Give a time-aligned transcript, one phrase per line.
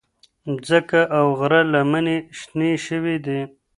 [0.51, 3.41] مځکه او غره لمنې شنې شوې دي.